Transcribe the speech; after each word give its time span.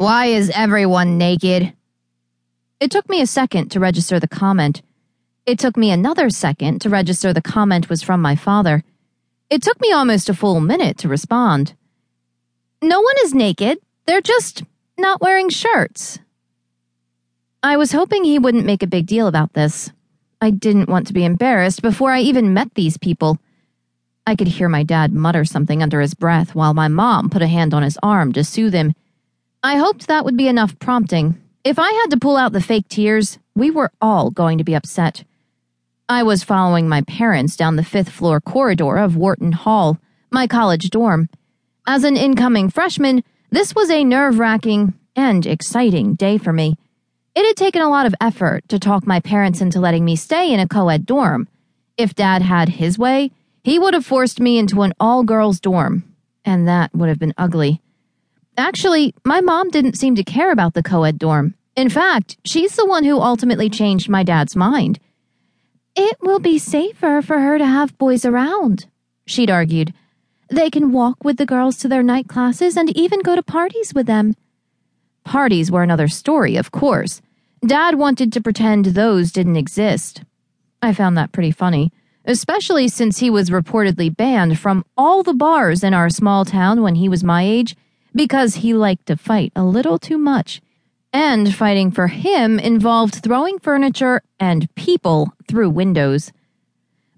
Why 0.00 0.28
is 0.28 0.50
everyone 0.54 1.18
naked? 1.18 1.74
It 2.80 2.90
took 2.90 3.06
me 3.10 3.20
a 3.20 3.26
second 3.26 3.68
to 3.72 3.80
register 3.80 4.18
the 4.18 4.26
comment. 4.26 4.80
It 5.44 5.58
took 5.58 5.76
me 5.76 5.90
another 5.90 6.30
second 6.30 6.80
to 6.80 6.88
register 6.88 7.34
the 7.34 7.42
comment 7.42 7.90
was 7.90 8.02
from 8.02 8.22
my 8.22 8.34
father. 8.34 8.82
It 9.50 9.62
took 9.62 9.78
me 9.78 9.92
almost 9.92 10.30
a 10.30 10.34
full 10.34 10.58
minute 10.62 10.96
to 11.00 11.08
respond. 11.08 11.74
No 12.80 13.02
one 13.02 13.14
is 13.24 13.34
naked. 13.34 13.76
They're 14.06 14.22
just 14.22 14.62
not 14.96 15.20
wearing 15.20 15.50
shirts. 15.50 16.18
I 17.62 17.76
was 17.76 17.92
hoping 17.92 18.24
he 18.24 18.38
wouldn't 18.38 18.64
make 18.64 18.82
a 18.82 18.86
big 18.86 19.04
deal 19.04 19.26
about 19.26 19.52
this. 19.52 19.92
I 20.40 20.50
didn't 20.50 20.88
want 20.88 21.08
to 21.08 21.12
be 21.12 21.26
embarrassed 21.26 21.82
before 21.82 22.10
I 22.10 22.20
even 22.20 22.54
met 22.54 22.72
these 22.72 22.96
people. 22.96 23.38
I 24.26 24.34
could 24.34 24.48
hear 24.48 24.70
my 24.70 24.82
dad 24.82 25.12
mutter 25.12 25.44
something 25.44 25.82
under 25.82 26.00
his 26.00 26.14
breath 26.14 26.54
while 26.54 26.72
my 26.72 26.88
mom 26.88 27.28
put 27.28 27.42
a 27.42 27.46
hand 27.46 27.74
on 27.74 27.82
his 27.82 27.98
arm 28.02 28.32
to 28.32 28.42
soothe 28.42 28.72
him. 28.72 28.94
I 29.62 29.76
hoped 29.76 30.06
that 30.06 30.24
would 30.24 30.38
be 30.38 30.48
enough 30.48 30.78
prompting. 30.78 31.38
If 31.64 31.78
I 31.78 31.92
had 31.92 32.10
to 32.12 32.18
pull 32.18 32.38
out 32.38 32.52
the 32.52 32.62
fake 32.62 32.88
tears, 32.88 33.38
we 33.54 33.70
were 33.70 33.92
all 34.00 34.30
going 34.30 34.56
to 34.56 34.64
be 34.64 34.74
upset. 34.74 35.24
I 36.08 36.22
was 36.22 36.42
following 36.42 36.88
my 36.88 37.02
parents 37.02 37.56
down 37.56 37.76
the 37.76 37.84
fifth 37.84 38.08
floor 38.08 38.40
corridor 38.40 38.96
of 38.96 39.16
Wharton 39.16 39.52
Hall, 39.52 39.98
my 40.30 40.46
college 40.46 40.88
dorm. 40.88 41.28
As 41.86 42.04
an 42.04 42.16
incoming 42.16 42.70
freshman, 42.70 43.22
this 43.50 43.74
was 43.74 43.90
a 43.90 44.02
nerve 44.02 44.38
wracking 44.38 44.94
and 45.14 45.44
exciting 45.44 46.14
day 46.14 46.38
for 46.38 46.54
me. 46.54 46.76
It 47.34 47.46
had 47.46 47.56
taken 47.56 47.82
a 47.82 47.90
lot 47.90 48.06
of 48.06 48.14
effort 48.18 48.66
to 48.70 48.78
talk 48.78 49.06
my 49.06 49.20
parents 49.20 49.60
into 49.60 49.78
letting 49.78 50.06
me 50.06 50.16
stay 50.16 50.54
in 50.54 50.58
a 50.58 50.66
co 50.66 50.88
ed 50.88 51.04
dorm. 51.04 51.48
If 51.98 52.14
dad 52.14 52.40
had 52.40 52.70
his 52.70 52.98
way, 52.98 53.30
he 53.62 53.78
would 53.78 53.92
have 53.92 54.06
forced 54.06 54.40
me 54.40 54.56
into 54.56 54.80
an 54.80 54.94
all 54.98 55.22
girls 55.22 55.60
dorm, 55.60 56.04
and 56.46 56.66
that 56.66 56.94
would 56.94 57.10
have 57.10 57.18
been 57.18 57.34
ugly. 57.36 57.82
Actually, 58.60 59.14
my 59.24 59.40
mom 59.40 59.70
didn't 59.70 59.98
seem 59.98 60.14
to 60.14 60.22
care 60.22 60.52
about 60.52 60.74
the 60.74 60.82
co 60.82 61.04
ed 61.04 61.18
dorm. 61.18 61.54
In 61.76 61.88
fact, 61.88 62.36
she's 62.44 62.76
the 62.76 62.86
one 62.86 63.04
who 63.04 63.18
ultimately 63.18 63.70
changed 63.70 64.08
my 64.08 64.22
dad's 64.22 64.54
mind. 64.54 65.00
It 65.96 66.18
will 66.20 66.38
be 66.38 66.58
safer 66.58 67.22
for 67.22 67.40
her 67.40 67.58
to 67.58 67.66
have 67.66 67.96
boys 67.96 68.24
around, 68.24 68.86
she'd 69.26 69.50
argued. 69.50 69.94
They 70.50 70.68
can 70.68 70.92
walk 70.92 71.24
with 71.24 71.38
the 71.38 71.46
girls 71.46 71.78
to 71.78 71.88
their 71.88 72.02
night 72.02 72.28
classes 72.28 72.76
and 72.76 72.94
even 72.96 73.20
go 73.20 73.34
to 73.34 73.42
parties 73.42 73.94
with 73.94 74.06
them. 74.06 74.34
Parties 75.24 75.70
were 75.70 75.82
another 75.82 76.08
story, 76.08 76.56
of 76.56 76.70
course. 76.70 77.22
Dad 77.66 77.94
wanted 77.94 78.32
to 78.32 78.42
pretend 78.42 78.86
those 78.86 79.32
didn't 79.32 79.56
exist. 79.56 80.22
I 80.82 80.92
found 80.92 81.16
that 81.16 81.32
pretty 81.32 81.50
funny, 81.50 81.92
especially 82.24 82.88
since 82.88 83.18
he 83.18 83.30
was 83.30 83.48
reportedly 83.48 84.14
banned 84.14 84.58
from 84.58 84.84
all 84.96 85.22
the 85.22 85.34
bars 85.34 85.82
in 85.82 85.94
our 85.94 86.10
small 86.10 86.44
town 86.44 86.82
when 86.82 86.96
he 86.96 87.08
was 87.08 87.24
my 87.24 87.42
age 87.42 87.74
because 88.14 88.56
he 88.56 88.74
liked 88.74 89.06
to 89.06 89.16
fight 89.16 89.52
a 89.54 89.64
little 89.64 89.98
too 89.98 90.18
much. 90.18 90.60
And 91.12 91.54
fighting 91.54 91.90
for 91.90 92.06
him 92.06 92.58
involved 92.58 93.16
throwing 93.16 93.58
furniture 93.58 94.22
and 94.38 94.72
people 94.74 95.32
through 95.48 95.70
windows. 95.70 96.32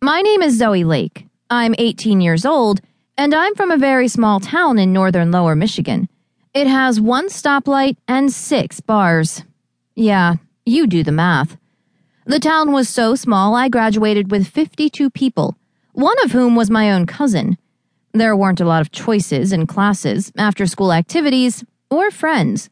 My 0.00 0.22
name 0.22 0.42
is 0.42 0.58
Zoe 0.58 0.84
Lake. 0.84 1.26
I'm 1.50 1.74
18 1.76 2.20
years 2.20 2.46
old, 2.46 2.80
and 3.18 3.34
I'm 3.34 3.54
from 3.54 3.70
a 3.70 3.76
very 3.76 4.06
small 4.06 4.38
town 4.38 4.78
in 4.78 4.92
northern 4.92 5.32
lower 5.32 5.56
Michigan. 5.56 6.08
It 6.54 6.66
has 6.66 7.00
one 7.00 7.28
stoplight 7.28 7.96
and 8.06 8.32
six 8.32 8.80
bars. 8.80 9.42
Yeah, 9.94 10.36
you 10.64 10.86
do 10.86 11.02
the 11.02 11.12
math. 11.12 11.56
The 12.26 12.38
town 12.38 12.70
was 12.70 12.88
so 12.88 13.14
small 13.14 13.54
I 13.54 13.68
graduated 13.68 14.30
with 14.30 14.46
52 14.46 15.10
people, 15.10 15.56
one 15.92 16.16
of 16.24 16.32
whom 16.32 16.54
was 16.54 16.70
my 16.70 16.92
own 16.92 17.06
cousin. 17.06 17.58
There 18.12 18.36
weren't 18.36 18.60
a 18.60 18.64
lot 18.64 18.80
of 18.80 18.90
choices 18.90 19.52
in 19.52 19.68
classes, 19.68 20.32
after 20.36 20.66
school 20.66 20.92
activities, 20.92 21.64
or 21.90 22.10
friends. 22.10 22.68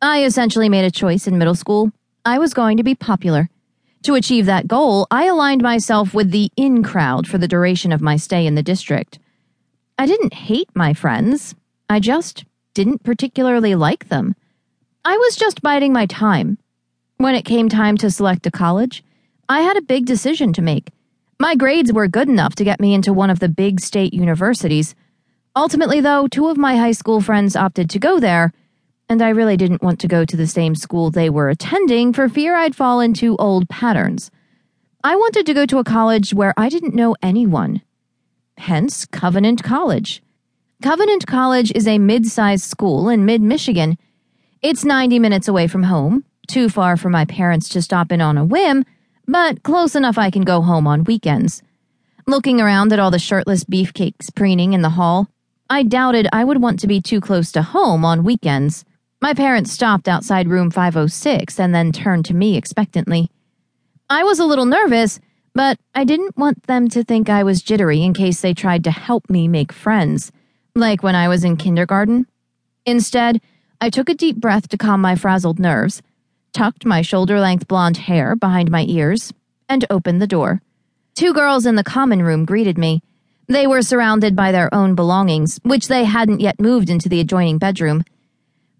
I 0.00 0.22
essentially 0.22 0.68
made 0.68 0.84
a 0.84 0.90
choice 0.90 1.26
in 1.26 1.36
middle 1.36 1.56
school. 1.56 1.90
I 2.24 2.38
was 2.38 2.54
going 2.54 2.76
to 2.76 2.84
be 2.84 2.94
popular. 2.94 3.48
To 4.02 4.14
achieve 4.14 4.46
that 4.46 4.68
goal, 4.68 5.08
I 5.10 5.24
aligned 5.24 5.62
myself 5.62 6.14
with 6.14 6.30
the 6.30 6.52
in 6.56 6.84
crowd 6.84 7.26
for 7.26 7.38
the 7.38 7.48
duration 7.48 7.90
of 7.90 8.00
my 8.00 8.16
stay 8.16 8.46
in 8.46 8.54
the 8.54 8.62
district. 8.62 9.18
I 9.98 10.06
didn't 10.06 10.34
hate 10.34 10.70
my 10.74 10.94
friends, 10.94 11.56
I 11.90 11.98
just 11.98 12.44
didn't 12.74 13.02
particularly 13.02 13.74
like 13.74 14.08
them. 14.08 14.36
I 15.04 15.16
was 15.16 15.34
just 15.34 15.62
biding 15.62 15.92
my 15.92 16.06
time. 16.06 16.58
When 17.16 17.34
it 17.34 17.44
came 17.44 17.68
time 17.68 17.96
to 17.96 18.10
select 18.10 18.46
a 18.46 18.52
college, 18.52 19.02
I 19.48 19.62
had 19.62 19.76
a 19.76 19.82
big 19.82 20.06
decision 20.06 20.52
to 20.52 20.62
make. 20.62 20.92
My 21.40 21.54
grades 21.54 21.92
were 21.92 22.08
good 22.08 22.28
enough 22.28 22.56
to 22.56 22.64
get 22.64 22.80
me 22.80 22.94
into 22.94 23.12
one 23.12 23.30
of 23.30 23.38
the 23.38 23.48
big 23.48 23.78
state 23.78 24.12
universities. 24.12 24.96
Ultimately, 25.54 26.00
though, 26.00 26.26
two 26.26 26.48
of 26.48 26.56
my 26.56 26.76
high 26.76 26.90
school 26.90 27.20
friends 27.20 27.54
opted 27.54 27.88
to 27.90 28.00
go 28.00 28.18
there, 28.18 28.52
and 29.08 29.22
I 29.22 29.28
really 29.28 29.56
didn't 29.56 29.80
want 29.80 30.00
to 30.00 30.08
go 30.08 30.24
to 30.24 30.36
the 30.36 30.48
same 30.48 30.74
school 30.74 31.12
they 31.12 31.30
were 31.30 31.48
attending 31.48 32.12
for 32.12 32.28
fear 32.28 32.56
I'd 32.56 32.74
fall 32.74 32.98
into 32.98 33.36
old 33.36 33.68
patterns. 33.68 34.32
I 35.04 35.14
wanted 35.14 35.46
to 35.46 35.54
go 35.54 35.64
to 35.64 35.78
a 35.78 35.84
college 35.84 36.34
where 36.34 36.54
I 36.56 36.68
didn't 36.68 36.96
know 36.96 37.14
anyone. 37.22 37.82
Hence, 38.56 39.06
Covenant 39.06 39.62
College. 39.62 40.20
Covenant 40.82 41.24
College 41.28 41.70
is 41.72 41.86
a 41.86 42.00
mid 42.00 42.26
sized 42.26 42.64
school 42.64 43.08
in 43.08 43.24
mid 43.24 43.42
Michigan. 43.42 43.96
It's 44.60 44.84
90 44.84 45.20
minutes 45.20 45.46
away 45.46 45.68
from 45.68 45.84
home, 45.84 46.24
too 46.48 46.68
far 46.68 46.96
for 46.96 47.10
my 47.10 47.24
parents 47.24 47.68
to 47.68 47.80
stop 47.80 48.10
in 48.10 48.20
on 48.20 48.36
a 48.36 48.44
whim 48.44 48.84
but 49.28 49.62
close 49.62 49.94
enough 49.94 50.16
I 50.16 50.30
can 50.30 50.42
go 50.42 50.62
home 50.62 50.86
on 50.86 51.04
weekends. 51.04 51.62
Looking 52.26 52.60
around 52.60 52.92
at 52.92 52.98
all 52.98 53.10
the 53.10 53.18
shirtless 53.18 53.62
beefcakes 53.62 54.34
preening 54.34 54.72
in 54.72 54.80
the 54.80 54.90
hall, 54.90 55.28
I 55.70 55.82
doubted 55.82 56.28
I 56.32 56.44
would 56.44 56.62
want 56.62 56.80
to 56.80 56.86
be 56.86 57.00
too 57.00 57.20
close 57.20 57.52
to 57.52 57.62
home 57.62 58.04
on 58.06 58.24
weekends. 58.24 58.86
My 59.20 59.34
parents 59.34 59.70
stopped 59.70 60.08
outside 60.08 60.48
room 60.48 60.70
506 60.70 61.60
and 61.60 61.74
then 61.74 61.92
turned 61.92 62.24
to 62.26 62.34
me 62.34 62.56
expectantly. 62.56 63.30
I 64.08 64.24
was 64.24 64.38
a 64.38 64.46
little 64.46 64.64
nervous, 64.64 65.20
but 65.54 65.78
I 65.94 66.04
didn't 66.04 66.38
want 66.38 66.66
them 66.66 66.88
to 66.88 67.04
think 67.04 67.28
I 67.28 67.42
was 67.42 67.62
jittery 67.62 68.02
in 68.02 68.14
case 68.14 68.40
they 68.40 68.54
tried 68.54 68.84
to 68.84 68.90
help 68.90 69.28
me 69.28 69.46
make 69.46 69.72
friends, 69.72 70.32
like 70.74 71.02
when 71.02 71.14
I 71.14 71.28
was 71.28 71.44
in 71.44 71.58
kindergarten. 71.58 72.26
Instead, 72.86 73.42
I 73.80 73.90
took 73.90 74.08
a 74.08 74.14
deep 74.14 74.36
breath 74.36 74.68
to 74.68 74.78
calm 74.78 75.02
my 75.02 75.16
frazzled 75.16 75.58
nerves 75.58 76.00
tucked 76.52 76.84
my 76.84 77.02
shoulder 77.02 77.40
length 77.40 77.68
blonde 77.68 77.96
hair 77.96 78.36
behind 78.36 78.70
my 78.70 78.84
ears, 78.88 79.32
and 79.68 79.84
opened 79.90 80.20
the 80.20 80.26
door. 80.26 80.60
Two 81.14 81.32
girls 81.32 81.66
in 81.66 81.74
the 81.74 81.84
common 81.84 82.22
room 82.22 82.44
greeted 82.44 82.78
me. 82.78 83.02
They 83.48 83.66
were 83.66 83.82
surrounded 83.82 84.36
by 84.36 84.52
their 84.52 84.72
own 84.74 84.94
belongings, 84.94 85.58
which 85.62 85.88
they 85.88 86.04
hadn't 86.04 86.40
yet 86.40 86.60
moved 86.60 86.90
into 86.90 87.08
the 87.08 87.20
adjoining 87.20 87.58
bedroom. 87.58 88.04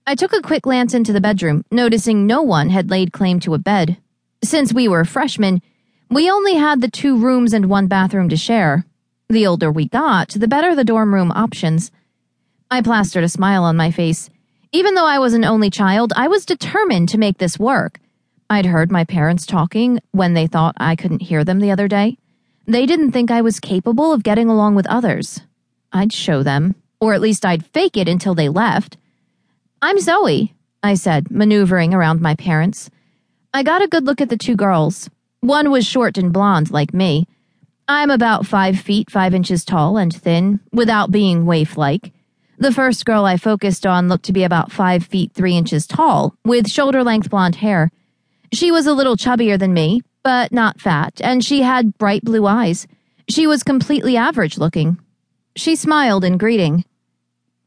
I 0.06 0.14
took 0.14 0.32
a 0.32 0.42
quick 0.42 0.62
glance 0.62 0.94
into 0.94 1.12
the 1.12 1.20
bedroom, 1.20 1.64
noticing 1.70 2.26
no 2.26 2.42
one 2.42 2.70
had 2.70 2.90
laid 2.90 3.12
claim 3.12 3.40
to 3.40 3.54
a 3.54 3.58
bed. 3.58 3.96
Since 4.42 4.72
we 4.72 4.88
were 4.88 5.04
freshmen, 5.04 5.60
we 6.10 6.30
only 6.30 6.54
had 6.54 6.80
the 6.80 6.90
two 6.90 7.18
rooms 7.18 7.52
and 7.52 7.66
one 7.66 7.86
bathroom 7.86 8.28
to 8.28 8.36
share. 8.36 8.86
The 9.28 9.46
older 9.46 9.70
we 9.70 9.88
got, 9.88 10.30
the 10.30 10.48
better 10.48 10.74
the 10.74 10.84
dorm 10.84 11.12
room 11.12 11.30
options. 11.32 11.90
I 12.70 12.80
plastered 12.80 13.24
a 13.24 13.28
smile 13.28 13.64
on 13.64 13.76
my 13.76 13.90
face. 13.90 14.30
Even 14.70 14.94
though 14.94 15.06
I 15.06 15.18
was 15.18 15.32
an 15.32 15.46
only 15.46 15.70
child, 15.70 16.12
I 16.14 16.28
was 16.28 16.44
determined 16.44 17.08
to 17.08 17.18
make 17.18 17.38
this 17.38 17.58
work. 17.58 18.00
I'd 18.50 18.66
heard 18.66 18.92
my 18.92 19.04
parents 19.04 19.46
talking 19.46 19.98
when 20.10 20.34
they 20.34 20.46
thought 20.46 20.74
I 20.76 20.94
couldn't 20.94 21.22
hear 21.22 21.42
them 21.42 21.60
the 21.60 21.70
other 21.70 21.88
day. 21.88 22.18
They 22.66 22.84
didn't 22.84 23.12
think 23.12 23.30
I 23.30 23.40
was 23.40 23.60
capable 23.60 24.12
of 24.12 24.22
getting 24.22 24.50
along 24.50 24.74
with 24.74 24.86
others. 24.86 25.40
I'd 25.90 26.12
show 26.12 26.42
them, 26.42 26.74
or 27.00 27.14
at 27.14 27.22
least 27.22 27.46
I'd 27.46 27.64
fake 27.64 27.96
it 27.96 28.10
until 28.10 28.34
they 28.34 28.50
left. 28.50 28.98
I'm 29.80 30.00
Zoe, 30.00 30.54
I 30.82 30.94
said, 30.94 31.30
maneuvering 31.30 31.94
around 31.94 32.20
my 32.20 32.34
parents. 32.34 32.90
I 33.54 33.62
got 33.62 33.80
a 33.80 33.88
good 33.88 34.04
look 34.04 34.20
at 34.20 34.28
the 34.28 34.36
two 34.36 34.54
girls. 34.54 35.08
One 35.40 35.70
was 35.70 35.86
short 35.86 36.18
and 36.18 36.30
blonde, 36.30 36.70
like 36.70 36.92
me. 36.92 37.26
I'm 37.88 38.10
about 38.10 38.44
five 38.44 38.78
feet, 38.78 39.10
five 39.10 39.32
inches 39.32 39.64
tall 39.64 39.96
and 39.96 40.14
thin, 40.14 40.60
without 40.72 41.10
being 41.10 41.46
waif 41.46 41.78
like. 41.78 42.12
The 42.60 42.72
first 42.72 43.04
girl 43.04 43.24
I 43.24 43.36
focused 43.36 43.86
on 43.86 44.08
looked 44.08 44.24
to 44.24 44.32
be 44.32 44.42
about 44.42 44.72
five 44.72 45.04
feet 45.04 45.30
three 45.32 45.56
inches 45.56 45.86
tall, 45.86 46.34
with 46.44 46.69
shoulder 46.69 47.05
length 47.05 47.31
blonde 47.31 47.55
hair. 47.55 47.93
She 48.52 48.72
was 48.72 48.84
a 48.88 48.94
little 48.94 49.16
chubbier 49.16 49.56
than 49.56 49.72
me, 49.72 50.02
but 50.25 50.50
not 50.50 50.81
fat, 50.81 51.20
and 51.22 51.44
she 51.44 51.62
had 51.62 51.96
bright 51.99 52.25
blue 52.25 52.46
eyes. 52.46 52.88
She 53.31 53.46
was 53.46 53.62
completely 53.62 54.16
average 54.16 54.58
looking. 54.58 54.99
She 55.55 55.76
smiled 55.76 56.25
in 56.25 56.37
greeting. 56.37 56.84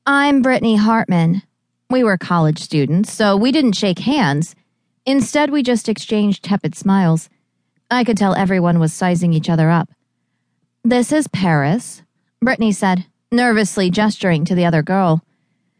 I'm 0.05 0.41
Brittany 0.41 0.75
Hartman. 0.75 1.41
We 1.89 2.03
were 2.03 2.17
college 2.17 2.59
students, 2.59 3.13
so 3.13 3.37
we 3.37 3.53
didn't 3.53 3.77
shake 3.77 3.99
hands. 3.99 4.55
Instead, 5.05 5.51
we 5.51 5.63
just 5.63 5.87
exchanged 5.87 6.43
tepid 6.43 6.75
smiles. 6.75 7.29
I 7.89 8.03
could 8.03 8.17
tell 8.17 8.35
everyone 8.35 8.77
was 8.77 8.91
sizing 8.91 9.31
each 9.31 9.49
other 9.49 9.69
up. 9.69 9.89
This 10.83 11.13
is 11.13 11.29
Paris, 11.29 12.01
Brittany 12.41 12.73
said 12.73 13.05
nervously 13.33 13.89
gesturing 13.89 14.43
to 14.43 14.53
the 14.53 14.65
other 14.65 14.83
girl. 14.83 15.23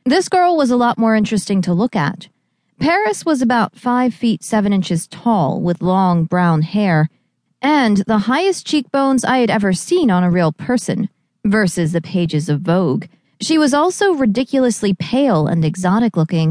This 0.06 0.30
girl 0.30 0.56
was 0.56 0.72
a 0.72 0.78
lot 0.78 0.98
more 0.98 1.16
interesting 1.16 1.62
to 1.64 1.74
look 1.74 1.98
at. 1.98 2.30
Paris 2.80 3.26
was 3.26 3.42
about 3.42 3.76
five 3.76 4.14
feet 4.14 4.42
seven 4.42 4.72
inches 4.72 5.06
tall, 5.08 5.60
with 5.60 5.82
long 5.82 6.24
brown 6.24 6.62
hair, 6.62 7.10
and 7.62 7.98
the 8.08 8.20
highest 8.20 8.66
cheekbones 8.66 9.26
I 9.26 9.40
had 9.40 9.50
ever 9.50 9.74
seen 9.74 10.10
on 10.10 10.24
a 10.24 10.32
real 10.32 10.54
person, 10.54 11.10
versus 11.44 11.92
the 11.92 12.02
pages 12.02 12.48
of 12.48 12.62
Vogue. 12.62 13.06
She 13.42 13.58
was 13.58 13.74
also 13.74 14.14
ridiculously 14.14 14.94
pale 14.94 15.46
and 15.46 15.66
exotic 15.66 16.16
looking. 16.16 16.40